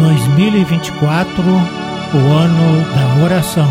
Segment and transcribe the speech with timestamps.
[0.00, 3.70] 2024, o ano da oração.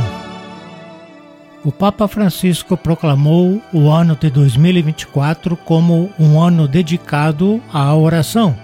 [1.65, 8.55] O Papa Francisco proclamou o ano de 2024 como um ano dedicado à oração,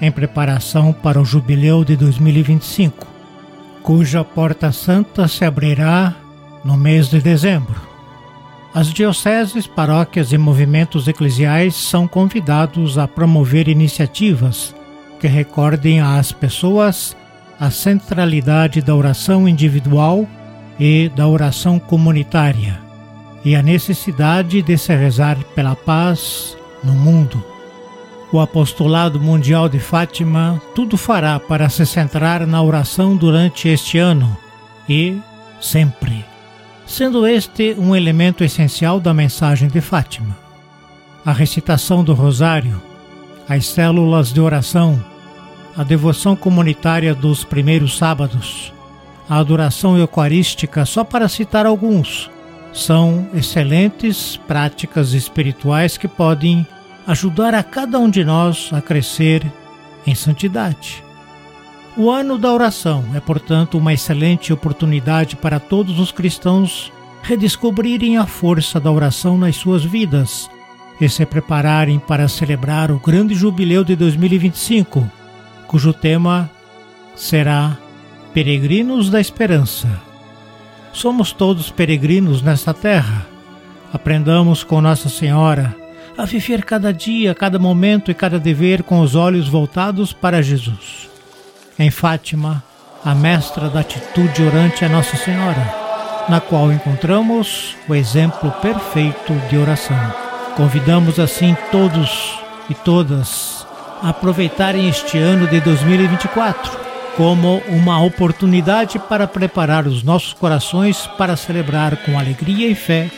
[0.00, 3.04] em preparação para o jubileu de 2025,
[3.82, 6.14] cuja porta santa se abrirá
[6.64, 7.82] no mês de dezembro.
[8.72, 14.72] As dioceses, paróquias e movimentos eclesiais são convidados a promover iniciativas
[15.22, 17.16] que recordem às pessoas
[17.60, 20.26] a centralidade da oração individual
[20.80, 22.80] e da oração comunitária
[23.44, 27.40] e a necessidade de se rezar pela paz no mundo.
[28.32, 34.36] O apostolado mundial de Fátima tudo fará para se centrar na oração durante este ano
[34.88, 35.16] e
[35.60, 36.24] sempre,
[36.84, 40.36] sendo este um elemento essencial da mensagem de Fátima.
[41.24, 42.82] A recitação do Rosário,
[43.48, 45.11] as células de oração,
[45.76, 48.72] a devoção comunitária dos primeiros sábados,
[49.28, 52.30] a adoração eucarística, só para citar alguns,
[52.72, 56.66] são excelentes práticas espirituais que podem
[57.06, 59.50] ajudar a cada um de nós a crescer
[60.06, 61.02] em santidade.
[61.96, 66.90] O ano da oração é, portanto, uma excelente oportunidade para todos os cristãos
[67.22, 70.50] redescobrirem a força da oração nas suas vidas
[71.00, 75.21] e se prepararem para celebrar o grande jubileu de 2025
[75.72, 76.50] cujo tema
[77.16, 77.78] será
[78.34, 79.88] Peregrinos da Esperança.
[80.92, 83.26] Somos todos peregrinos nesta terra.
[83.90, 85.74] Aprendamos com Nossa Senhora
[86.16, 91.08] a viver cada dia, cada momento e cada dever com os olhos voltados para Jesus.
[91.78, 92.62] Em Fátima,
[93.02, 95.74] a mestra da atitude orante é Nossa Senhora,
[96.28, 99.96] na qual encontramos o exemplo perfeito de oração.
[100.54, 103.61] Convidamos assim todos e todas
[104.02, 106.82] aproveitarem este ano de 2024
[107.16, 113.10] como uma oportunidade para preparar os nossos corações para celebrar com alegria e fé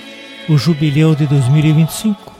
[0.48, 2.34] o jubileu de 2025.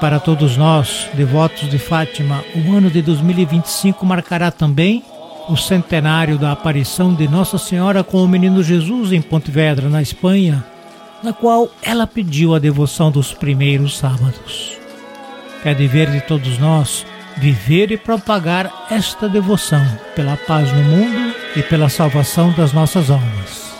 [0.00, 5.04] Para todos nós, devotos de Fátima, o ano de 2025 marcará também
[5.48, 10.64] o centenário da aparição de Nossa Senhora com o menino Jesus em Pontevedra, na Espanha,
[11.22, 14.78] na qual ela pediu a devoção dos primeiros sábados.
[15.64, 17.04] É dever de todos nós
[17.40, 19.84] viver e propagar esta devoção
[20.14, 23.79] pela paz no mundo e pela salvação das nossas almas.